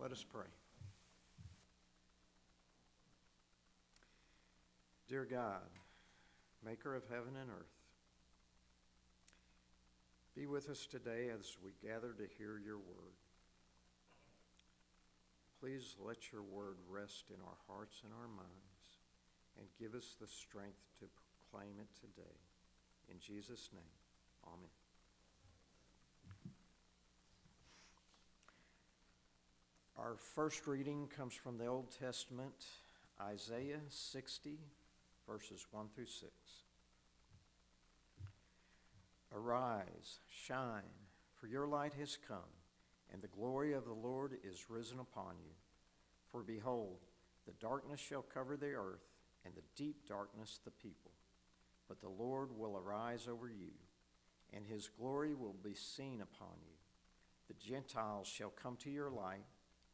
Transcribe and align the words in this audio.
Let 0.00 0.12
us 0.12 0.24
pray. 0.24 0.46
Dear 5.08 5.26
God, 5.28 5.70
maker 6.64 6.94
of 6.94 7.02
heaven 7.10 7.34
and 7.40 7.50
earth, 7.50 7.66
be 10.36 10.46
with 10.46 10.70
us 10.70 10.86
today 10.86 11.30
as 11.36 11.56
we 11.64 11.72
gather 11.82 12.12
to 12.12 12.28
hear 12.38 12.60
your 12.64 12.78
word. 12.78 13.18
Please 15.60 15.96
let 15.98 16.30
your 16.30 16.42
word 16.42 16.76
rest 16.88 17.30
in 17.30 17.40
our 17.42 17.58
hearts 17.66 18.02
and 18.04 18.12
our 18.12 18.28
minds 18.28 19.02
and 19.58 19.66
give 19.80 19.98
us 19.98 20.14
the 20.20 20.28
strength 20.28 20.78
to 21.00 21.06
proclaim 21.50 21.74
it 21.80 21.88
today. 21.98 22.38
In 23.10 23.18
Jesus' 23.18 23.70
name, 23.72 23.82
amen. 24.46 24.87
Our 30.00 30.14
first 30.14 30.68
reading 30.68 31.08
comes 31.16 31.34
from 31.34 31.58
the 31.58 31.66
Old 31.66 31.90
Testament, 31.90 32.66
Isaiah 33.20 33.80
60, 33.88 34.60
verses 35.28 35.66
1 35.72 35.86
through 35.92 36.06
6. 36.06 36.30
Arise, 39.34 40.20
shine, 40.30 40.94
for 41.34 41.48
your 41.48 41.66
light 41.66 41.94
has 41.98 42.16
come, 42.28 42.38
and 43.12 43.20
the 43.20 43.26
glory 43.26 43.72
of 43.72 43.86
the 43.86 43.92
Lord 43.92 44.34
is 44.44 44.70
risen 44.70 45.00
upon 45.00 45.34
you. 45.44 45.50
For 46.30 46.44
behold, 46.44 47.00
the 47.44 47.54
darkness 47.60 47.98
shall 47.98 48.22
cover 48.22 48.56
the 48.56 48.74
earth, 48.74 49.02
and 49.44 49.52
the 49.56 49.62
deep 49.74 50.06
darkness 50.08 50.60
the 50.64 50.70
people. 50.70 51.10
But 51.88 52.00
the 52.00 52.08
Lord 52.08 52.56
will 52.56 52.76
arise 52.76 53.26
over 53.28 53.48
you, 53.48 53.72
and 54.54 54.64
his 54.64 54.88
glory 54.96 55.34
will 55.34 55.56
be 55.64 55.74
seen 55.74 56.20
upon 56.20 56.54
you. 56.64 56.76
The 57.48 57.54
Gentiles 57.54 58.28
shall 58.28 58.50
come 58.50 58.76
to 58.76 58.90
your 58.90 59.10
light 59.10 59.42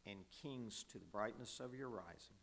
and 0.07 0.19
kings 0.43 0.85
to 0.93 0.99
the 0.99 1.05
brightness 1.07 1.61
of 1.61 1.75
your 1.75 1.89
rising. 1.89 2.37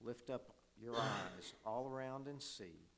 Lift 0.00 0.30
up 0.30 0.54
your 0.80 0.96
eyes 0.96 1.54
all 1.64 1.88
around 1.88 2.26
and 2.26 2.42
see. 2.42 2.88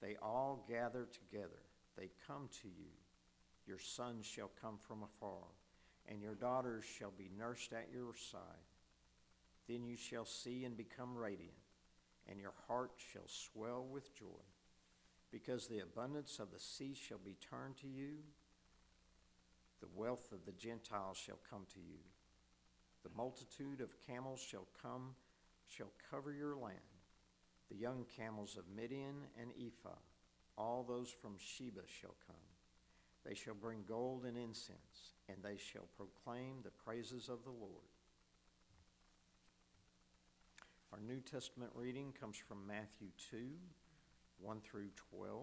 They 0.00 0.16
all 0.22 0.64
gather 0.68 1.06
together. 1.06 1.62
They 1.96 2.10
come 2.26 2.48
to 2.62 2.68
you. 2.68 2.90
Your 3.66 3.78
sons 3.78 4.26
shall 4.26 4.50
come 4.60 4.78
from 4.86 5.02
afar, 5.02 5.44
and 6.08 6.22
your 6.22 6.34
daughters 6.34 6.84
shall 6.84 7.12
be 7.16 7.30
nursed 7.36 7.72
at 7.72 7.88
your 7.92 8.14
side. 8.14 8.40
Then 9.68 9.84
you 9.84 9.96
shall 9.96 10.24
see 10.24 10.64
and 10.64 10.76
become 10.76 11.16
radiant, 11.16 11.56
and 12.28 12.38
your 12.38 12.54
heart 12.68 12.92
shall 13.12 13.26
swell 13.26 13.84
with 13.90 14.14
joy, 14.14 14.44
because 15.32 15.66
the 15.66 15.80
abundance 15.80 16.38
of 16.38 16.52
the 16.52 16.60
sea 16.60 16.94
shall 16.94 17.18
be 17.18 17.36
turned 17.50 17.76
to 17.78 17.88
you. 17.88 18.18
The 19.80 19.88
wealth 19.94 20.30
of 20.32 20.44
the 20.46 20.52
Gentiles 20.52 21.16
shall 21.16 21.38
come 21.50 21.66
to 21.74 21.80
you. 21.80 21.98
The 23.06 23.16
multitude 23.16 23.80
of 23.80 24.04
camels 24.04 24.40
shall 24.40 24.66
come, 24.82 25.14
shall 25.68 25.92
cover 26.10 26.32
your 26.32 26.56
land. 26.56 26.74
The 27.70 27.76
young 27.76 28.04
camels 28.16 28.56
of 28.56 28.64
Midian 28.74 29.14
and 29.40 29.50
Ephah, 29.56 29.98
all 30.58 30.82
those 30.82 31.10
from 31.22 31.36
Sheba 31.38 31.82
shall 31.86 32.16
come. 32.26 32.34
They 33.24 33.34
shall 33.34 33.54
bring 33.54 33.84
gold 33.86 34.24
and 34.24 34.36
incense, 34.36 35.14
and 35.28 35.36
they 35.40 35.56
shall 35.56 35.86
proclaim 35.96 36.62
the 36.64 36.70
praises 36.70 37.28
of 37.28 37.44
the 37.44 37.50
Lord. 37.50 37.86
Our 40.92 41.00
New 41.00 41.20
Testament 41.20 41.70
reading 41.76 42.12
comes 42.18 42.36
from 42.36 42.66
Matthew 42.66 43.10
2, 43.30 43.38
1 44.40 44.60
through 44.62 44.88
12. 45.12 45.42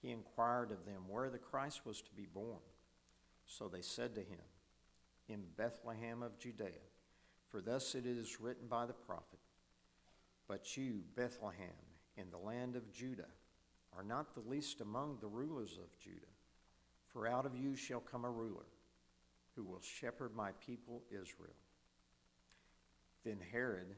he 0.00 0.10
inquired 0.10 0.70
of 0.70 0.84
them 0.84 1.02
where 1.08 1.30
the 1.30 1.38
Christ 1.38 1.84
was 1.84 2.00
to 2.02 2.12
be 2.12 2.26
born. 2.26 2.60
So 3.46 3.68
they 3.68 3.82
said 3.82 4.14
to 4.14 4.20
him, 4.20 4.44
In 5.28 5.42
Bethlehem 5.56 6.22
of 6.22 6.38
Judea, 6.38 6.84
for 7.48 7.60
thus 7.60 7.94
it 7.94 8.06
is 8.06 8.40
written 8.40 8.68
by 8.68 8.86
the 8.86 8.92
prophet, 8.92 9.40
But 10.46 10.76
you, 10.76 11.02
Bethlehem, 11.16 11.68
in 12.16 12.30
the 12.30 12.38
land 12.38 12.76
of 12.76 12.92
Judah, 12.92 13.28
are 13.96 14.04
not 14.04 14.34
the 14.34 14.48
least 14.48 14.80
among 14.80 15.18
the 15.20 15.26
rulers 15.26 15.78
of 15.78 15.98
Judah, 15.98 16.20
for 17.12 17.26
out 17.26 17.46
of 17.46 17.56
you 17.56 17.74
shall 17.74 18.00
come 18.00 18.24
a 18.24 18.30
ruler 18.30 18.66
who 19.56 19.64
will 19.64 19.80
shepherd 19.80 20.36
my 20.36 20.50
people 20.64 21.02
Israel. 21.10 21.56
Then 23.24 23.38
Herod, 23.50 23.96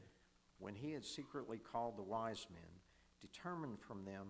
when 0.59 0.75
he 0.75 0.91
had 0.91 1.05
secretly 1.05 1.59
called 1.59 1.97
the 1.97 2.03
wise 2.03 2.47
men, 2.51 2.63
determined 3.19 3.79
from 3.79 4.05
them 4.05 4.29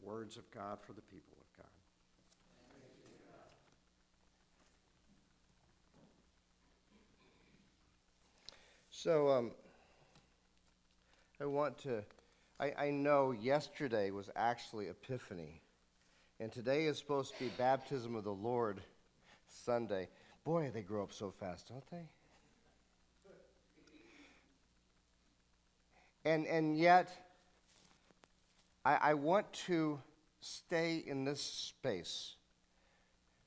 the 0.00 0.06
words 0.06 0.36
of 0.36 0.50
God 0.50 0.78
for 0.86 0.92
the 0.92 1.02
people 1.02 1.36
of 1.40 1.56
God. 1.56 1.70
So, 8.90 9.28
um, 9.28 9.50
I 11.40 11.46
want 11.46 11.78
to, 11.78 12.02
I, 12.58 12.72
I 12.78 12.90
know 12.90 13.32
yesterday 13.32 14.10
was 14.10 14.30
actually 14.36 14.88
Epiphany, 14.88 15.60
and 16.40 16.50
today 16.50 16.86
is 16.86 16.98
supposed 16.98 17.34
to 17.34 17.44
be 17.44 17.50
Baptism 17.56 18.14
of 18.14 18.24
the 18.24 18.30
Lord 18.30 18.80
Sunday. 19.46 20.08
Boy, 20.44 20.70
they 20.72 20.82
grow 20.82 21.02
up 21.02 21.12
so 21.12 21.30
fast, 21.30 21.68
don't 21.68 21.90
they? 21.90 22.08
And, 26.24 26.46
and 26.46 26.76
yet, 26.76 27.25
I, 28.86 28.98
I 29.02 29.14
want 29.14 29.52
to 29.66 30.00
stay 30.40 31.02
in 31.04 31.24
this 31.24 31.42
space, 31.42 32.36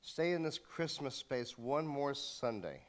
stay 0.01 0.33
in 0.33 0.44
this 0.44 0.59
Christmas 0.59 1.15
space 1.15 1.57
one 1.57 1.88
more 1.88 2.13
Sunday. 2.13 2.81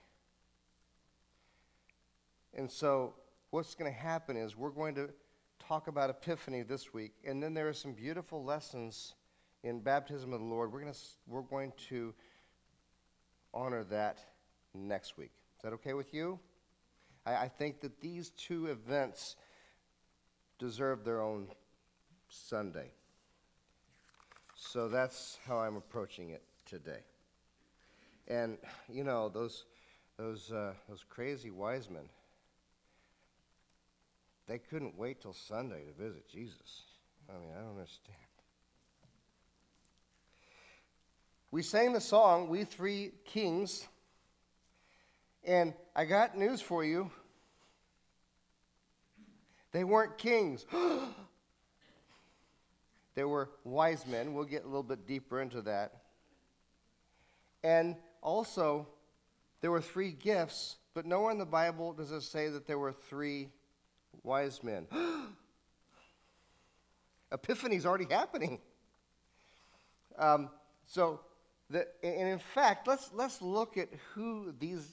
And 2.52 2.69
so, 2.69 3.14
what's 3.50 3.76
going 3.76 3.88
to 3.88 3.97
happen 3.97 4.37
is 4.37 4.56
we're 4.56 4.70
going 4.70 4.97
to 4.97 5.11
talk 5.61 5.87
about 5.87 6.11
Epiphany 6.11 6.62
this 6.62 6.93
week, 6.93 7.12
and 7.25 7.41
then 7.41 7.55
there 7.55 7.69
are 7.69 7.73
some 7.73 7.93
beautiful 7.93 8.43
lessons 8.43 9.14
in 9.62 9.79
Baptism 9.79 10.32
of 10.32 10.41
the 10.41 10.46
Lord. 10.46 10.73
We're 10.73 10.81
going 10.81 10.93
to, 10.93 10.99
we're 11.29 11.43
going 11.43 11.73
to 11.91 12.12
honor 13.55 13.85
that 13.85 14.19
next 14.75 15.17
week. 15.17 15.31
Is 15.56 15.62
that 15.62 15.73
okay 15.75 15.93
with 15.93 16.12
you? 16.12 16.41
I, 17.25 17.37
I 17.37 17.49
think 17.49 17.81
that 17.82 18.00
these 18.00 18.31
two 18.31 18.67
events 18.67 19.37
deserve 20.58 21.05
their 21.05 21.23
own 21.23 21.46
Sunday. 22.31 22.91
So 24.55 24.88
that's 24.88 25.38
how 25.47 25.59
I'm 25.59 25.77
approaching 25.77 26.31
it 26.31 26.43
today. 26.65 27.00
And 28.29 28.56
you 28.88 29.05
know 29.05 29.29
those 29.29 29.65
those 30.17 30.50
uh, 30.53 30.73
those 30.88 31.05
crazy 31.09 31.50
wise 31.50 31.91
men. 31.91 32.09
they 34.47 34.59
couldn't 34.59 34.99
wait 34.99 35.21
till 35.21 35.32
Sunday 35.32 35.85
to 35.85 35.93
visit 35.93 36.29
Jesus. 36.29 36.82
I 37.29 37.35
mean, 37.35 37.53
I 37.56 37.61
don't 37.61 37.71
understand. 37.71 38.19
We 41.53 41.62
sang 41.62 41.93
the 41.93 42.00
song, 42.00 42.49
We 42.49 42.65
Three 42.65 43.12
Kings, 43.25 43.87
and 45.44 45.73
I 45.94 46.05
got 46.05 46.37
news 46.37 46.61
for 46.61 46.85
you. 46.85 47.11
They 49.73 49.85
weren't 49.85 50.19
kings. 50.19 50.67
they 53.20 53.25
were 53.25 53.50
wise 53.64 54.06
men. 54.06 54.32
We'll 54.32 54.46
get 54.46 54.62
a 54.64 54.67
little 54.67 54.82
bit 54.82 55.06
deeper 55.06 55.43
into 55.43 55.61
that. 55.61 55.93
And 57.62 57.96
also, 58.22 58.88
there 59.61 59.70
were 59.70 59.82
three 59.82 60.12
gifts, 60.12 60.78
but 60.94 61.05
nowhere 61.05 61.31
in 61.31 61.37
the 61.37 61.44
Bible 61.44 61.93
does 61.93 62.12
it 62.12 62.22
say 62.22 62.49
that 62.49 62.67
there 62.67 62.78
were 62.78 62.93
three 62.93 63.50
wise 64.22 64.62
men. 64.62 64.87
Epiphany's 67.31 67.84
already 67.84 68.06
happening. 68.11 68.58
Um, 70.19 70.49
so, 70.87 71.20
the, 71.69 71.88
and 72.02 72.26
in 72.26 72.38
fact, 72.38 72.88
let's, 72.88 73.11
let's 73.12 73.43
look 73.43 73.76
at 73.76 73.90
who 74.14 74.55
these 74.58 74.88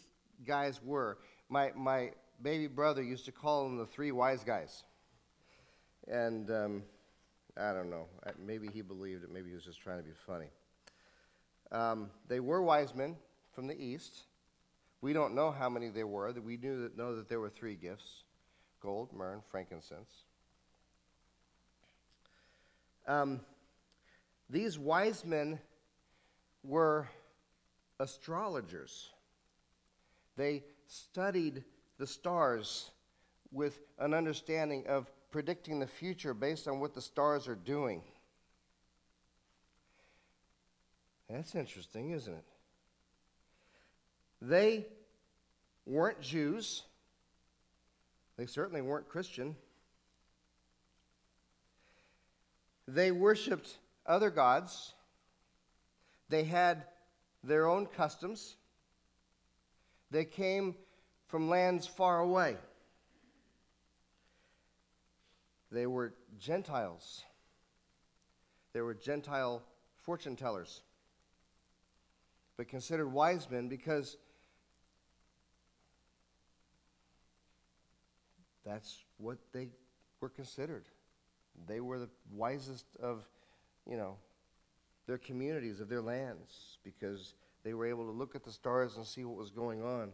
guys 0.46 0.82
were. 0.84 1.18
My, 1.48 1.72
my 1.78 2.12
baby 2.42 2.68
brother 2.68 3.02
used 3.02 3.24
to 3.24 3.32
call 3.32 3.64
them 3.64 3.78
the 3.78 3.86
three 3.86 4.12
wise 4.12 4.44
guys. 4.44 4.84
And 6.10 6.52
um, 6.52 6.84
I 7.60 7.74
don't 7.74 7.90
know. 7.90 8.06
Maybe 8.40 8.70
he 8.72 8.82
believed 8.82 9.24
it. 9.24 9.32
Maybe 9.32 9.50
he 9.50 9.56
was 9.56 9.64
just 9.64 9.82
trying 9.82 9.98
to 9.98 10.04
be 10.04 10.12
funny. 10.26 10.48
Um, 11.72 12.10
they 12.28 12.40
were 12.40 12.62
wise 12.62 12.94
men 12.94 13.16
from 13.54 13.68
the 13.68 13.80
east. 13.80 14.24
We 15.02 15.14
don't 15.14 15.34
know 15.34 15.52
how 15.52 15.70
many 15.70 15.90
there 15.90 16.08
were. 16.08 16.32
We 16.34 16.58
knew 16.58 16.84
that, 16.84 16.98
know 16.98 17.16
that 17.16 17.30
there 17.30 17.40
were 17.40 17.50
three 17.50 17.76
gifts 17.76 18.24
gold, 18.82 19.12
myrrh, 19.12 19.42
frankincense. 19.50 20.24
Um, 23.08 23.42
these 24.50 24.78
wise 24.78 25.26
men 25.26 25.60
were 26.64 27.08
astrologers. 28.00 29.10
They 30.36 30.64
studied 30.88 31.64
the 31.98 32.06
stars 32.06 32.92
with 33.52 33.80
an 33.98 34.14
understanding 34.14 34.86
of 34.88 35.10
predicting 35.38 35.78
the 35.78 35.86
future 35.86 36.34
based 36.34 36.68
on 36.68 36.80
what 36.80 36.96
the 36.96 37.02
stars 37.02 37.48
are 37.48 37.54
doing. 37.54 38.02
That's 41.30 41.54
interesting, 41.54 42.10
isn't 42.10 42.34
it? 42.34 42.44
They 44.42 44.88
weren't 45.86 46.22
Jews. 46.22 46.82
They 48.36 48.48
certainly 48.48 48.82
weren't 48.82 49.08
Christian. 49.10 49.56
They 52.88 53.12
worshiped 53.12 53.78
other 54.08 54.32
gods. 54.32 54.96
They 56.30 56.46
had 56.46 56.82
their 57.44 57.68
own 57.68 57.86
customs. 57.86 58.56
They 60.10 60.26
came 60.26 60.74
from 61.28 61.48
lands 61.48 61.86
far 61.86 62.22
away. 62.22 62.58
They 65.72 65.86
were 65.86 66.14
Gentiles. 66.40 67.24
They 68.74 68.82
were 68.82 68.94
Gentile 68.94 69.64
fortune 70.04 70.36
tellers 70.36 70.82
but 72.58 72.68
considered 72.68 73.08
wise 73.08 73.48
men 73.50 73.68
because 73.68 74.18
that's 78.66 79.04
what 79.18 79.38
they 79.54 79.70
were 80.20 80.30
considered. 80.30 80.86
They 81.68 81.80
were 81.80 82.00
the 82.00 82.10
wisest 82.34 82.86
of, 83.02 83.28
you 83.88 83.96
know, 83.96 84.18
their 85.06 85.20
communities, 85.20 85.80
of 85.80 85.88
their 85.88 86.02
lands, 86.02 86.80
because 86.84 87.36
they 87.64 87.74
were 87.74 87.86
able 87.86 88.06
to 88.06 88.12
look 88.12 88.36
at 88.36 88.44
the 88.44 88.52
stars 88.52 88.98
and 88.98 89.06
see 89.06 89.24
what 89.24 89.38
was 89.38 89.52
going 89.52 89.82
on. 89.84 90.12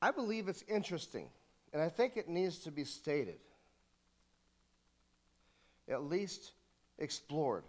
I 0.00 0.10
believe 0.10 0.48
it's 0.48 0.64
interesting, 0.68 1.28
and 1.72 1.82
I 1.82 1.88
think 1.88 2.16
it 2.16 2.28
needs 2.28 2.58
to 2.60 2.70
be 2.70 2.84
stated, 2.84 3.38
at 5.88 6.04
least 6.04 6.52
explored. 6.98 7.64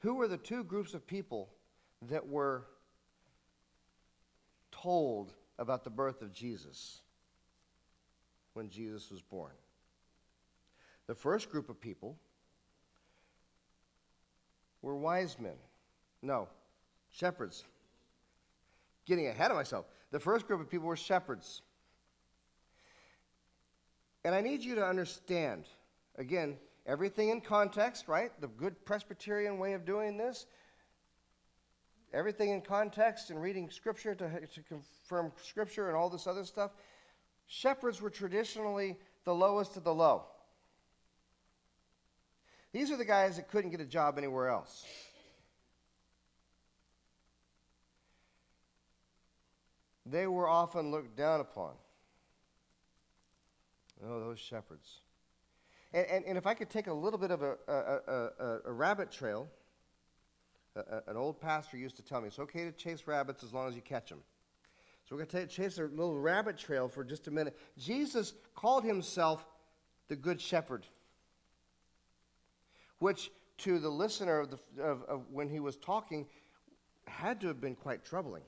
Who 0.00 0.14
were 0.14 0.28
the 0.28 0.38
two 0.38 0.64
groups 0.64 0.94
of 0.94 1.06
people 1.06 1.50
that 2.08 2.26
were 2.26 2.64
told 4.70 5.32
about 5.58 5.84
the 5.84 5.90
birth 5.90 6.22
of 6.22 6.32
Jesus 6.32 7.02
when 8.54 8.70
Jesus 8.70 9.10
was 9.10 9.20
born? 9.20 9.52
The 11.06 11.14
first 11.14 11.50
group 11.50 11.68
of 11.68 11.80
people 11.80 12.16
were 14.80 14.96
wise 14.96 15.38
men. 15.38 15.56
No, 16.22 16.48
shepherds. 17.10 17.64
Getting 19.04 19.26
ahead 19.26 19.50
of 19.50 19.56
myself. 19.56 19.86
The 20.12 20.20
first 20.20 20.46
group 20.46 20.60
of 20.60 20.70
people 20.70 20.86
were 20.86 20.96
shepherds. 20.96 21.62
And 24.24 24.34
I 24.34 24.40
need 24.40 24.62
you 24.62 24.76
to 24.76 24.86
understand, 24.86 25.64
again, 26.16 26.58
Everything 26.86 27.28
in 27.28 27.40
context, 27.40 28.08
right? 28.08 28.32
The 28.40 28.48
good 28.48 28.84
Presbyterian 28.84 29.58
way 29.58 29.74
of 29.74 29.84
doing 29.84 30.16
this. 30.16 30.46
Everything 32.12 32.50
in 32.50 32.60
context 32.60 33.30
and 33.30 33.40
reading 33.40 33.70
Scripture 33.70 34.14
to, 34.14 34.46
to 34.46 34.62
confirm 34.62 35.32
Scripture 35.42 35.88
and 35.88 35.96
all 35.96 36.10
this 36.10 36.26
other 36.26 36.44
stuff. 36.44 36.72
Shepherds 37.46 38.02
were 38.02 38.10
traditionally 38.10 38.96
the 39.24 39.34
lowest 39.34 39.76
of 39.76 39.84
the 39.84 39.94
low. 39.94 40.24
These 42.72 42.90
are 42.90 42.96
the 42.96 43.04
guys 43.04 43.36
that 43.36 43.48
couldn't 43.48 43.70
get 43.70 43.80
a 43.80 43.86
job 43.86 44.18
anywhere 44.18 44.48
else. 44.48 44.84
They 50.04 50.26
were 50.26 50.48
often 50.48 50.90
looked 50.90 51.16
down 51.16 51.40
upon. 51.40 51.72
Oh, 54.04 54.20
those 54.20 54.38
shepherds. 54.38 55.00
And, 55.92 56.06
and, 56.06 56.24
and 56.24 56.38
if 56.38 56.46
I 56.46 56.54
could 56.54 56.70
take 56.70 56.86
a 56.86 56.92
little 56.92 57.18
bit 57.18 57.30
of 57.30 57.42
a, 57.42 57.56
a, 57.68 57.72
a, 57.72 58.58
a 58.66 58.72
rabbit 58.72 59.12
trail, 59.12 59.48
an 61.06 61.16
old 61.16 61.40
pastor 61.40 61.76
used 61.76 61.96
to 61.96 62.02
tell 62.02 62.20
me 62.20 62.28
it's 62.28 62.38
okay 62.38 62.64
to 62.64 62.72
chase 62.72 63.06
rabbits 63.06 63.44
as 63.44 63.52
long 63.52 63.68
as 63.68 63.76
you 63.76 63.82
catch 63.82 64.08
them. 64.08 64.20
So 65.08 65.16
we're 65.16 65.24
going 65.24 65.46
to 65.46 65.52
chase 65.52 65.78
a 65.78 65.82
little 65.82 66.18
rabbit 66.18 66.56
trail 66.56 66.88
for 66.88 67.04
just 67.04 67.28
a 67.28 67.30
minute. 67.30 67.58
Jesus 67.78 68.32
called 68.54 68.84
himself 68.84 69.46
the 70.08 70.16
Good 70.16 70.40
Shepherd, 70.40 70.86
which 72.98 73.30
to 73.58 73.78
the 73.78 73.88
listener 73.88 74.40
of, 74.40 74.50
the, 74.50 74.82
of, 74.82 75.02
of 75.04 75.22
when 75.30 75.48
he 75.48 75.60
was 75.60 75.76
talking 75.76 76.26
had 77.06 77.40
to 77.42 77.48
have 77.48 77.60
been 77.60 77.74
quite 77.74 78.04
troubling. 78.04 78.42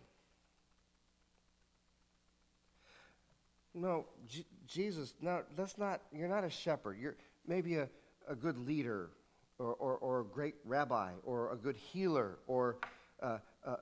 No, 3.75 4.07
J- 4.29 4.47
Jesus, 4.67 5.15
no, 5.21 5.43
that's 5.57 5.77
not, 5.77 6.01
you're 6.13 6.29
not 6.29 6.45
a 6.45 6.51
shepherd. 6.51 6.97
You're, 6.99 7.17
maybe 7.47 7.77
a, 7.77 7.89
a 8.29 8.35
good 8.35 8.59
leader 8.59 9.11
or, 9.59 9.75
or, 9.75 9.97
or 9.97 10.21
a 10.21 10.25
great 10.25 10.55
rabbi 10.65 11.13
or 11.25 11.53
a 11.53 11.57
good 11.57 11.77
healer 11.77 12.39
or 12.47 12.77
uh, 13.23 13.39
uh, 13.65 13.77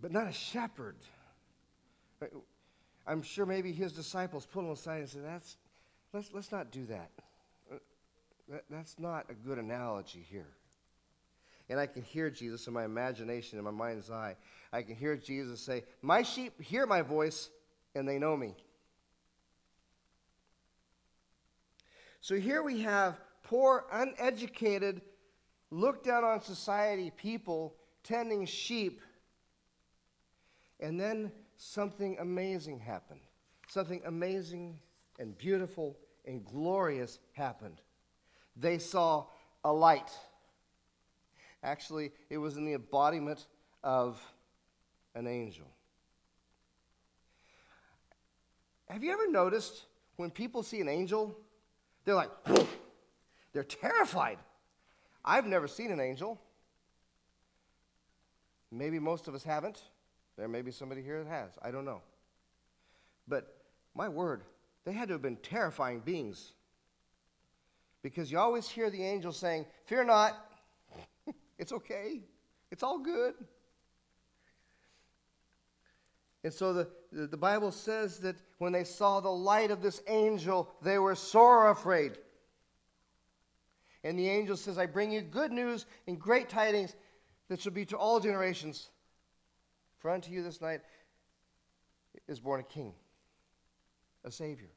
but 0.00 0.12
not 0.12 0.26
a 0.26 0.32
shepherd 0.32 0.96
i'm 3.06 3.22
sure 3.22 3.46
maybe 3.46 3.72
his 3.72 3.92
disciples 3.92 4.46
pulled 4.46 4.66
him 4.66 4.72
aside 4.72 5.00
and 5.00 5.08
said 5.08 5.24
that's 5.24 5.56
let's, 6.12 6.30
let's 6.32 6.52
not 6.52 6.70
do 6.70 6.84
that. 6.86 7.10
Uh, 7.70 7.76
that 8.48 8.64
that's 8.70 8.98
not 8.98 9.26
a 9.30 9.34
good 9.34 9.58
analogy 9.58 10.24
here 10.28 10.48
and 11.68 11.80
i 11.80 11.86
can 11.86 12.02
hear 12.02 12.28
jesus 12.28 12.66
in 12.66 12.72
my 12.72 12.84
imagination 12.84 13.58
in 13.58 13.64
my 13.64 13.70
mind's 13.70 14.10
eye 14.10 14.36
i 14.72 14.82
can 14.82 14.94
hear 14.94 15.16
jesus 15.16 15.60
say 15.60 15.84
my 16.02 16.22
sheep 16.22 16.60
hear 16.60 16.86
my 16.86 17.02
voice 17.02 17.50
and 17.98 18.08
they 18.08 18.18
know 18.18 18.36
me 18.36 18.54
So 22.28 22.34
here 22.34 22.62
we 22.62 22.82
have 22.82 23.18
poor, 23.42 23.86
uneducated, 23.90 25.00
looked 25.70 26.04
down 26.04 26.24
on 26.24 26.42
society 26.42 27.10
people 27.16 27.74
tending 28.02 28.44
sheep. 28.44 29.00
And 30.78 31.00
then 31.00 31.32
something 31.56 32.18
amazing 32.20 32.80
happened. 32.80 33.20
Something 33.68 34.02
amazing 34.04 34.78
and 35.18 35.38
beautiful 35.38 35.96
and 36.26 36.44
glorious 36.44 37.18
happened. 37.32 37.80
They 38.56 38.78
saw 38.78 39.24
a 39.64 39.72
light. 39.72 40.10
Actually, 41.62 42.12
it 42.28 42.36
was 42.36 42.58
in 42.58 42.66
the 42.66 42.74
embodiment 42.74 43.46
of 43.82 44.20
an 45.14 45.26
angel. 45.26 45.66
Have 48.90 49.04
you 49.04 49.12
ever 49.12 49.30
noticed 49.30 49.84
when 50.16 50.30
people 50.30 50.62
see 50.62 50.80
an 50.80 50.88
angel, 50.88 51.36
they're 52.04 52.14
like, 52.14 52.30
they're 53.52 53.64
terrified. 53.64 54.38
I've 55.24 55.46
never 55.46 55.68
seen 55.68 55.90
an 55.90 56.00
angel. 56.00 56.40
Maybe 58.70 58.98
most 58.98 59.28
of 59.28 59.34
us 59.34 59.42
haven't. 59.42 59.80
There 60.36 60.48
may 60.48 60.62
be 60.62 60.70
somebody 60.70 61.02
here 61.02 61.22
that 61.22 61.28
has. 61.28 61.50
I 61.62 61.70
don't 61.70 61.84
know. 61.84 62.00
But 63.26 63.56
my 63.94 64.08
word, 64.08 64.42
they 64.84 64.92
had 64.92 65.08
to 65.08 65.14
have 65.14 65.22
been 65.22 65.36
terrifying 65.36 66.00
beings. 66.00 66.52
Because 68.02 68.30
you 68.30 68.38
always 68.38 68.68
hear 68.68 68.90
the 68.90 69.02
angel 69.02 69.32
saying, 69.32 69.66
Fear 69.84 70.04
not, 70.04 70.34
it's 71.58 71.72
okay, 71.72 72.20
it's 72.70 72.82
all 72.82 72.98
good. 72.98 73.34
And 76.44 76.52
so 76.52 76.72
the, 76.72 76.88
the, 77.12 77.36
Bible 77.36 77.72
says 77.72 78.18
that 78.18 78.36
when 78.58 78.72
they 78.72 78.84
saw 78.84 79.20
the 79.20 79.30
light 79.30 79.70
of 79.70 79.82
this 79.82 80.02
angel, 80.06 80.70
they 80.82 80.98
were 80.98 81.14
sore 81.14 81.70
afraid. 81.70 82.18
And 84.04 84.18
the 84.18 84.28
angel 84.28 84.56
says, 84.56 84.78
I 84.78 84.86
bring 84.86 85.10
you 85.10 85.22
good 85.22 85.52
news 85.52 85.86
and 86.06 86.18
great 86.18 86.48
tidings 86.48 86.94
that 87.48 87.60
shall 87.60 87.72
be 87.72 87.84
to 87.86 87.96
all 87.96 88.20
generations. 88.20 88.90
For 89.98 90.10
unto 90.10 90.30
you 90.30 90.42
this 90.42 90.60
night 90.60 90.80
is 92.28 92.40
born 92.40 92.60
a 92.60 92.64
king, 92.64 92.92
a 94.24 94.30
Savior, 94.30 94.70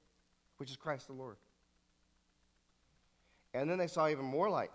which 0.57 0.71
is 0.71 0.77
Christ 0.77 1.07
the 1.07 1.13
Lord. 1.13 1.37
And 3.53 3.69
then 3.69 3.77
they 3.77 3.87
saw 3.87 4.07
even 4.07 4.25
more 4.25 4.49
light. 4.49 4.71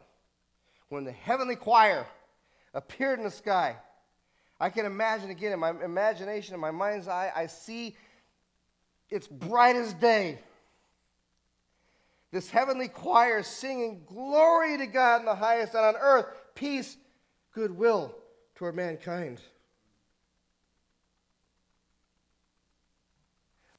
When 0.89 1.05
the 1.05 1.13
heavenly 1.13 1.57
choir 1.57 2.07
appeared 2.75 3.19
in 3.19 3.25
the 3.25 3.31
sky, 3.31 3.77
I 4.59 4.71
can 4.71 4.87
imagine 4.87 5.31
again 5.31 5.53
in 5.53 5.59
my 5.59 5.71
imagination, 5.71 6.55
in 6.55 6.61
my 6.61 6.71
mind's 6.71 7.09
eye, 7.09 7.31
I 7.35 7.47
see 7.47 7.97
it's 9.11 9.29
bright 9.29 9.77
as 9.77 9.93
day. 9.95 10.39
This 12.33 12.51
heavenly 12.51 12.89
choir 12.89 13.43
singing 13.43 14.03
glory 14.07 14.79
to 14.79 14.87
God 14.87 15.21
in 15.21 15.27
the 15.27 15.35
highest, 15.35 15.75
and 15.75 15.85
on 15.85 15.95
earth, 15.97 16.27
peace, 16.55 16.97
goodwill 17.53 18.15
toward 18.57 18.75
mankind. 18.75 19.41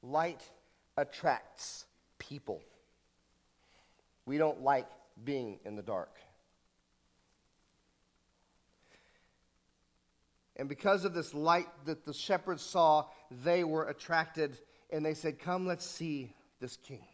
Light 0.01 0.41
attracts 0.95 1.85
people. 2.17 2.61
We 4.25 4.37
don't 4.37 4.61
like 4.61 4.87
being 5.23 5.59
in 5.65 5.75
the 5.75 5.81
dark. 5.81 6.15
And 10.57 10.67
because 10.67 11.05
of 11.05 11.13
this 11.13 11.35
light 11.35 11.67
that 11.85 12.03
the 12.03 12.13
shepherds 12.13 12.63
saw, 12.63 13.05
they 13.43 13.63
were 13.63 13.87
attracted 13.87 14.57
and 14.89 15.05
they 15.05 15.13
said, 15.13 15.39
Come, 15.39 15.67
let's 15.67 15.85
see 15.85 16.33
this 16.59 16.77
king. 16.77 17.05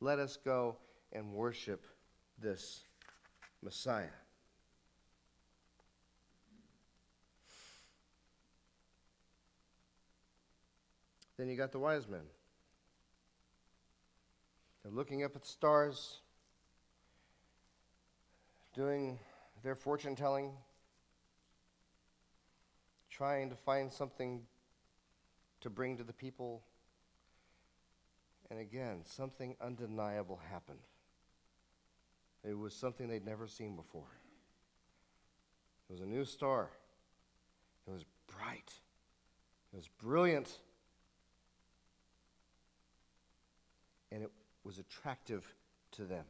Let 0.00 0.18
us 0.18 0.36
go 0.36 0.76
and 1.12 1.32
worship 1.32 1.86
this 2.38 2.82
Messiah. 3.62 4.04
Then 11.38 11.48
you 11.48 11.56
got 11.56 11.72
the 11.72 11.78
wise 11.78 12.08
men. 12.08 12.20
They're 14.82 14.92
looking 14.92 15.24
up 15.24 15.34
at 15.34 15.42
the 15.42 15.48
stars, 15.48 16.20
doing 18.74 19.18
their 19.62 19.74
fortune 19.74 20.14
telling, 20.14 20.52
trying 23.16 23.48
to 23.48 23.56
find 23.56 23.92
something 23.92 24.42
to 25.60 25.70
bring 25.70 25.96
to 25.96 26.04
the 26.04 26.12
people. 26.12 26.62
And 28.50 28.60
again, 28.60 29.00
something 29.04 29.56
undeniable 29.60 30.38
happened. 30.50 30.78
It 32.44 32.56
was 32.56 32.74
something 32.74 33.08
they'd 33.08 33.24
never 33.24 33.46
seen 33.46 33.74
before. 33.74 34.10
It 35.88 35.92
was 35.92 36.02
a 36.02 36.06
new 36.06 36.24
star. 36.24 36.68
It 37.88 37.92
was 37.92 38.04
bright. 38.36 38.72
It 39.72 39.76
was 39.76 39.88
brilliant. 40.02 40.50
And 44.12 44.22
it 44.22 44.30
was 44.62 44.78
attractive 44.78 45.46
to 45.92 46.04
them. 46.04 46.24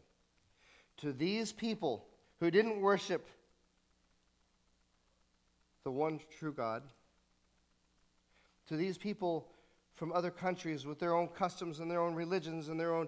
To 0.98 1.12
these 1.12 1.52
people 1.52 2.06
who 2.38 2.50
didn't 2.50 2.80
worship 2.80 3.26
the 5.86 5.90
one 5.92 6.18
true 6.40 6.52
God, 6.52 6.82
to 8.66 8.76
these 8.76 8.98
people 8.98 9.46
from 9.94 10.12
other 10.12 10.32
countries 10.32 10.84
with 10.84 10.98
their 10.98 11.14
own 11.14 11.28
customs 11.28 11.78
and 11.78 11.88
their 11.88 12.00
own 12.00 12.16
religions 12.16 12.68
and 12.68 12.80
their 12.80 12.92
own. 12.92 13.06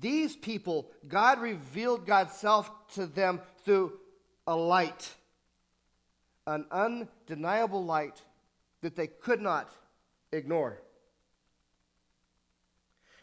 These 0.00 0.34
people, 0.34 0.90
God 1.06 1.40
revealed 1.40 2.06
God's 2.06 2.32
self 2.32 2.68
to 2.94 3.06
them 3.06 3.40
through 3.64 3.92
a 4.48 4.56
light, 4.56 5.14
an 6.48 6.66
undeniable 6.72 7.84
light 7.84 8.20
that 8.80 8.96
they 8.96 9.06
could 9.06 9.40
not 9.40 9.72
ignore. 10.32 10.82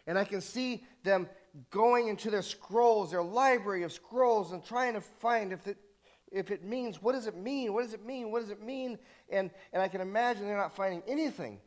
And 0.07 0.17
I 0.17 0.23
can 0.23 0.39
see 0.39 0.85
them 1.03 1.27
going 1.71 2.07
into 2.07 2.31
their 2.31 2.41
scrolls, 2.41 3.11
their 3.11 3.21
library 3.21 3.83
of 3.83 3.91
scrolls, 3.91 4.53
and 4.53 4.63
trying 4.63 4.93
to 4.93 5.01
find 5.01 5.51
if 5.51 5.67
it, 5.67 5.77
if 6.31 6.51
it 6.51 6.63
means, 6.63 7.01
what 7.01 7.13
does 7.13 7.27
it 7.27 7.35
mean? 7.35 7.73
What 7.73 7.83
does 7.83 7.93
it 7.93 8.05
mean? 8.05 8.31
What 8.31 8.41
does 8.41 8.49
it 8.49 8.61
mean? 8.61 8.97
And, 9.29 9.49
and 9.71 9.81
I 9.81 9.87
can 9.87 10.01
imagine 10.01 10.45
they're 10.45 10.57
not 10.57 10.75
finding 10.75 11.01
anything. 11.07 11.59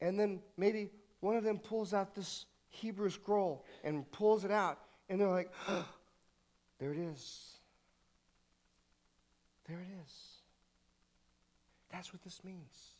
And 0.00 0.18
then 0.18 0.40
maybe 0.56 0.90
one 1.20 1.36
of 1.36 1.44
them 1.44 1.58
pulls 1.58 1.94
out 1.94 2.14
this 2.14 2.46
Hebrew 2.68 3.10
scroll 3.10 3.64
and 3.84 4.10
pulls 4.12 4.44
it 4.44 4.50
out, 4.50 4.78
and 5.08 5.20
they're 5.20 5.28
like, 5.28 5.50
oh, 5.68 5.88
there 6.78 6.92
it 6.92 6.98
is. 6.98 7.52
There 9.68 9.78
it 9.78 9.88
is. 10.04 10.12
That's 11.90 12.12
what 12.12 12.22
this 12.22 12.42
means. 12.44 12.94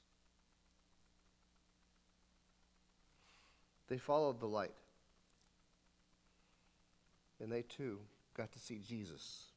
They 3.88 3.98
followed 3.98 4.40
the 4.40 4.46
light. 4.46 4.74
And 7.40 7.52
they 7.52 7.62
too 7.62 7.98
got 8.34 8.50
to 8.52 8.58
see 8.58 8.80
Jesus. 8.86 9.48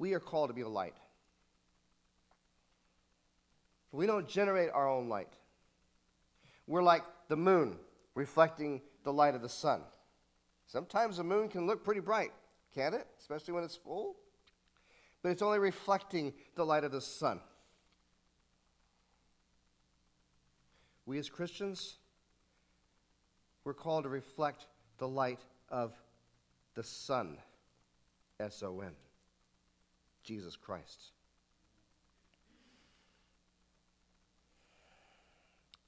We 0.00 0.14
are 0.14 0.18
called 0.18 0.50
to 0.50 0.54
be 0.54 0.62
a 0.62 0.68
light. 0.68 0.96
We 3.92 4.06
don't 4.06 4.26
generate 4.28 4.70
our 4.70 4.88
own 4.88 5.08
light. 5.08 5.32
We're 6.66 6.82
like 6.82 7.04
the 7.28 7.36
moon 7.36 7.76
reflecting 8.16 8.80
the 9.04 9.12
light 9.12 9.36
of 9.36 9.42
the 9.42 9.48
sun. 9.48 9.82
Sometimes 10.66 11.18
the 11.18 11.24
moon 11.24 11.48
can 11.48 11.68
look 11.68 11.84
pretty 11.84 12.00
bright, 12.00 12.32
can't 12.74 12.96
it? 12.96 13.06
Especially 13.20 13.54
when 13.54 13.62
it's 13.62 13.76
full 13.76 14.16
but 15.22 15.30
it's 15.30 15.42
only 15.42 15.58
reflecting 15.58 16.32
the 16.54 16.64
light 16.64 16.84
of 16.84 16.92
the 16.92 17.00
sun. 17.00 17.40
We 21.06 21.18
as 21.18 21.28
Christians, 21.28 21.96
we're 23.64 23.74
called 23.74 24.04
to 24.04 24.08
reflect 24.08 24.66
the 24.98 25.08
light 25.08 25.40
of 25.68 25.92
the 26.74 26.84
sun. 26.84 27.38
S 28.38 28.62
O 28.62 28.80
N, 28.80 28.92
Jesus 30.22 30.56
Christ. 30.56 31.12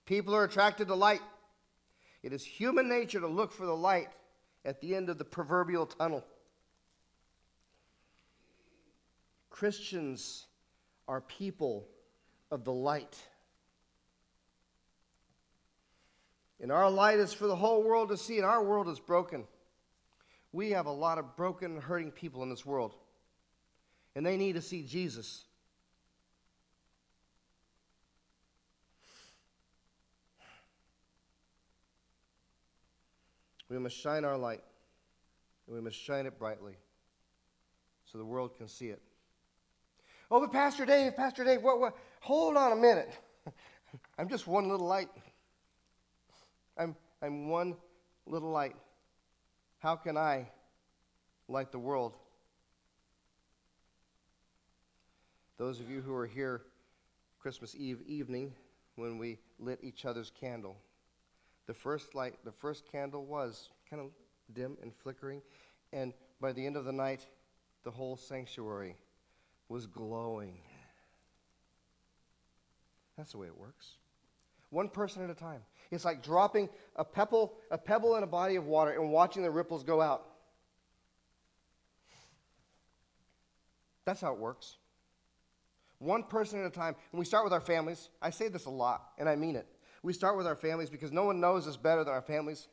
People 0.06 0.34
are 0.34 0.44
attracted 0.44 0.88
to 0.88 0.94
light. 0.94 1.22
It 2.22 2.32
is 2.32 2.44
human 2.44 2.88
nature 2.88 3.20
to 3.20 3.28
look 3.28 3.52
for 3.52 3.66
the 3.66 3.76
light 3.76 4.08
at 4.64 4.80
the 4.80 4.94
end 4.94 5.08
of 5.08 5.18
the 5.18 5.24
proverbial 5.24 5.86
tunnel. 5.86 6.24
Christians 9.50 10.46
are 11.08 11.20
people 11.20 11.88
of 12.50 12.64
the 12.64 12.72
light. 12.72 13.18
And 16.60 16.70
our 16.70 16.90
light 16.90 17.18
is 17.18 17.32
for 17.32 17.46
the 17.46 17.56
whole 17.56 17.82
world 17.82 18.10
to 18.10 18.16
see, 18.16 18.36
and 18.36 18.46
our 18.46 18.62
world 18.62 18.88
is 18.88 19.00
broken. 19.00 19.44
We 20.52 20.70
have 20.70 20.86
a 20.86 20.92
lot 20.92 21.18
of 21.18 21.36
broken, 21.36 21.80
hurting 21.80 22.12
people 22.12 22.42
in 22.42 22.50
this 22.50 22.64
world, 22.64 22.94
and 24.14 24.24
they 24.24 24.36
need 24.36 24.54
to 24.54 24.62
see 24.62 24.82
Jesus. 24.82 25.44
We 33.68 33.78
must 33.78 33.96
shine 33.96 34.24
our 34.24 34.36
light, 34.36 34.62
and 35.66 35.74
we 35.74 35.80
must 35.80 35.96
shine 35.96 36.26
it 36.26 36.38
brightly 36.38 36.74
so 38.04 38.18
the 38.18 38.24
world 38.24 38.56
can 38.58 38.68
see 38.68 38.88
it. 38.88 39.00
Oh, 40.30 40.40
but 40.40 40.52
Pastor 40.52 40.84
Dave, 40.84 41.16
Pastor 41.16 41.44
Dave, 41.44 41.62
what, 41.62 41.80
what? 41.80 41.96
Hold 42.20 42.56
on 42.56 42.72
a 42.72 42.76
minute. 42.76 43.10
I'm 44.18 44.28
just 44.28 44.46
one 44.46 44.68
little 44.68 44.86
light. 44.86 45.08
I'm, 46.76 46.96
I'm 47.22 47.48
one 47.48 47.76
little 48.26 48.50
light. 48.50 48.76
How 49.78 49.96
can 49.96 50.16
I 50.16 50.48
light 51.48 51.72
the 51.72 51.78
world? 51.78 52.14
Those 55.62 55.78
of 55.78 55.88
you 55.88 56.00
who 56.00 56.12
were 56.12 56.26
here 56.26 56.62
Christmas 57.38 57.76
Eve 57.78 58.00
evening 58.04 58.52
when 58.96 59.16
we 59.16 59.38
lit 59.60 59.78
each 59.80 60.04
other's 60.04 60.28
candle, 60.28 60.76
the 61.68 61.72
first 61.72 62.16
light, 62.16 62.34
the 62.44 62.50
first 62.50 62.82
candle 62.90 63.24
was 63.24 63.68
kind 63.88 64.02
of 64.02 64.10
dim 64.54 64.76
and 64.82 64.92
flickering, 64.92 65.40
And 65.92 66.14
by 66.40 66.50
the 66.52 66.66
end 66.66 66.76
of 66.76 66.84
the 66.84 66.92
night, 66.92 67.28
the 67.84 67.92
whole 67.92 68.16
sanctuary 68.16 68.96
was 69.68 69.86
glowing. 69.86 70.58
That's 73.16 73.30
the 73.30 73.38
way 73.38 73.46
it 73.46 73.56
works. 73.56 73.92
One 74.70 74.88
person 74.88 75.22
at 75.22 75.30
a 75.30 75.34
time. 75.34 75.60
It's 75.92 76.04
like 76.04 76.24
dropping 76.24 76.70
a 76.96 77.04
pebble, 77.04 77.54
a 77.70 77.78
pebble 77.78 78.16
in 78.16 78.24
a 78.24 78.26
body 78.26 78.56
of 78.56 78.66
water 78.66 78.90
and 78.90 79.12
watching 79.12 79.44
the 79.44 79.50
ripples 79.52 79.84
go 79.84 80.00
out. 80.00 80.26
That's 84.04 84.20
how 84.20 84.32
it 84.32 84.40
works. 84.40 84.78
One 86.02 86.24
person 86.24 86.60
at 86.60 86.66
a 86.66 86.70
time. 86.70 86.96
And 87.12 87.18
we 87.18 87.24
start 87.24 87.44
with 87.44 87.52
our 87.52 87.60
families. 87.60 88.08
I 88.20 88.30
say 88.30 88.48
this 88.48 88.66
a 88.66 88.70
lot, 88.70 89.12
and 89.18 89.28
I 89.28 89.36
mean 89.36 89.54
it. 89.54 89.66
We 90.02 90.12
start 90.12 90.36
with 90.36 90.48
our 90.48 90.56
families 90.56 90.90
because 90.90 91.12
no 91.12 91.24
one 91.24 91.40
knows 91.40 91.68
us 91.68 91.76
better 91.76 92.02
than 92.02 92.12
our 92.12 92.22
families 92.22 92.68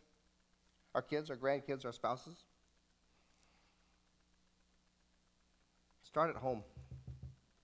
our 0.95 1.03
kids, 1.03 1.29
our 1.29 1.37
grandkids, 1.37 1.85
our 1.85 1.91
spouses. 1.91 2.35
Start 6.03 6.31
at 6.31 6.35
home. 6.35 6.63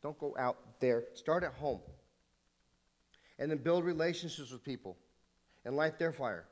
Don't 0.03 0.17
go 0.19 0.35
out 0.37 0.79
there. 0.79 1.05
Start 1.15 1.43
at 1.43 1.53
home. 1.53 1.79
And 3.39 3.49
then 3.49 3.57
build 3.57 3.83
relationships 3.83 4.51
with 4.51 4.63
people 4.63 4.95
and 5.65 5.75
light 5.75 5.97
their 5.97 6.13
fire 6.13 6.45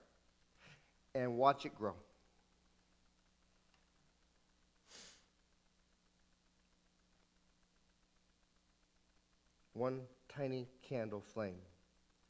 and 1.14 1.38
watch 1.38 1.68
it 1.68 1.78
grow. 1.78 1.94
One 9.74 10.02
tiny 10.30 10.68
candle 10.88 11.22
flame 11.34 11.58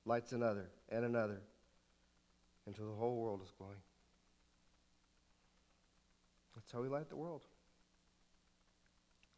lights 0.06 0.32
another 0.32 0.70
and 0.90 1.06
another 1.06 1.42
until 2.66 2.88
the 2.88 2.96
whole 2.96 3.18
world 3.18 3.42
is 3.44 3.52
glowing. 3.58 3.82
That's 6.56 6.72
how 6.72 6.82
we 6.82 6.88
light 6.88 7.10
the 7.10 7.16
world. 7.16 7.42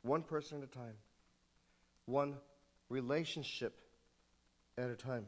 One 0.04 0.22
person 0.22 0.60
at 0.62 0.66
a 0.66 0.68
time, 0.68 0.94
one 2.06 2.36
relationship 2.90 3.74
at 4.78 4.90
a 4.90 4.96
time. 4.96 5.26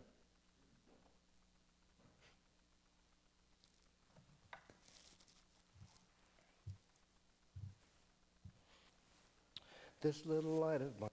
This 10.02 10.28
little 10.28 10.60
light 10.60 10.82
of 10.82 11.00
mine, 11.00 11.10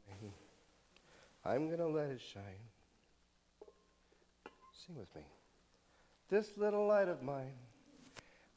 I'm 1.45 1.67
going 1.67 1.79
to 1.79 1.89
let 1.89 2.11
it 2.11 2.21
shine. 2.21 2.43
Sing 4.87 4.97
with 4.97 5.15
me. 5.15 5.23
This 6.31 6.57
little 6.57 6.87
light 6.87 7.09
of 7.09 7.23
mine, 7.23 7.53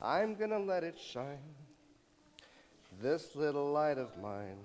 I'm 0.02 0.36
going 0.36 0.52
to 0.52 0.60
let 0.60 0.84
it 0.84 0.98
shine. 0.98 1.56
This 3.02 3.36
little 3.36 3.72
light 3.72 3.98
of 3.98 4.18
mine, 4.18 4.58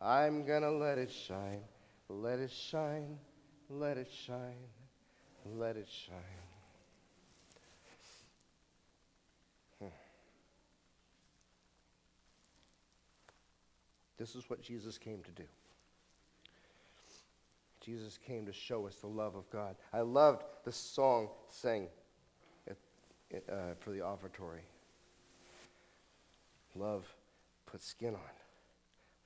I'm 0.00 0.46
going 0.46 0.62
to 0.62 0.70
let 0.70 0.98
it 0.98 1.10
shine. 1.10 1.60
Let 2.08 2.38
it 2.38 2.50
shine, 2.50 3.18
let 3.70 3.96
it 3.96 4.08
shine, 4.26 4.68
let 5.46 5.76
it 5.76 5.88
shine. 5.88 6.16
Hmm. 9.80 9.86
This 14.18 14.34
is 14.34 14.48
what 14.48 14.60
Jesus 14.60 14.98
came 14.98 15.22
to 15.22 15.30
do. 15.30 15.44
Jesus 17.84 18.18
came 18.18 18.46
to 18.46 18.52
show 18.52 18.86
us 18.86 18.94
the 18.96 19.08
love 19.08 19.34
of 19.34 19.50
God. 19.50 19.74
I 19.92 20.00
loved 20.00 20.44
the 20.64 20.72
song 20.72 21.28
sang 21.48 21.88
at, 22.68 22.76
uh, 23.50 23.74
for 23.80 23.90
the 23.90 24.00
offertory. 24.00 24.62
Love 26.74 27.04
put 27.66 27.82
skin 27.82 28.14
on. 28.14 28.20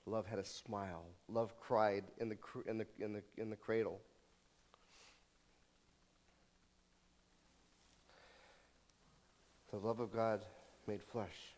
Love 0.06 0.26
had 0.26 0.38
a 0.38 0.44
smile. 0.44 1.04
Love 1.28 1.58
cried 1.60 2.04
in 2.18 2.28
the, 2.28 2.36
in 2.66 2.78
the, 2.78 2.86
in 3.00 3.12
the, 3.12 3.22
in 3.36 3.50
the 3.50 3.56
cradle. 3.56 4.00
The 9.72 9.78
love 9.78 10.00
of 10.00 10.12
God 10.12 10.40
made 10.86 11.02
flesh. 11.02 11.54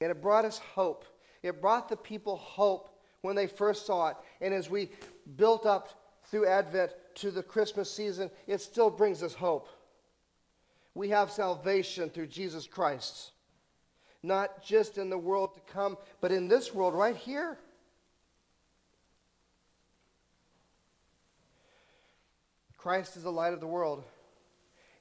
And 0.00 0.10
it 0.10 0.20
brought 0.20 0.44
us 0.44 0.58
hope. 0.58 1.04
It 1.42 1.60
brought 1.60 1.88
the 1.88 1.96
people 1.96 2.36
hope 2.36 2.90
when 3.22 3.36
they 3.36 3.46
first 3.46 3.86
saw 3.86 4.08
it. 4.08 4.16
And 4.40 4.54
as 4.54 4.70
we 4.70 4.90
built 5.36 5.66
up 5.66 6.16
through 6.24 6.46
Advent 6.46 6.92
to 7.16 7.30
the 7.30 7.42
Christmas 7.42 7.90
season, 7.90 8.30
it 8.46 8.60
still 8.60 8.90
brings 8.90 9.22
us 9.22 9.34
hope. 9.34 9.68
We 10.94 11.10
have 11.10 11.30
salvation 11.30 12.10
through 12.10 12.26
Jesus 12.28 12.66
Christ, 12.66 13.32
not 14.22 14.62
just 14.62 14.98
in 14.98 15.10
the 15.10 15.18
world 15.18 15.54
to 15.54 15.72
come, 15.72 15.96
but 16.20 16.32
in 16.32 16.48
this 16.48 16.74
world 16.74 16.94
right 16.94 17.16
here. 17.16 17.58
Christ 22.76 23.16
is 23.16 23.24
the 23.24 23.32
light 23.32 23.52
of 23.52 23.60
the 23.60 23.66
world, 23.66 24.04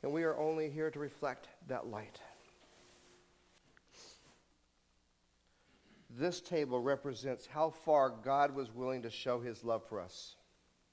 and 0.02 0.12
we 0.12 0.24
are 0.24 0.38
only 0.38 0.70
here 0.70 0.90
to 0.90 1.00
reflect 1.00 1.48
that 1.68 1.88
light. 1.88 2.20
This 6.18 6.42
table 6.42 6.80
represents 6.80 7.46
how 7.46 7.70
far 7.70 8.10
God 8.10 8.56
was 8.56 8.74
willing 8.74 9.04
to 9.04 9.10
show 9.12 9.40
his 9.40 9.64
love 9.64 9.84
for 9.88 10.02
us. 10.02 10.36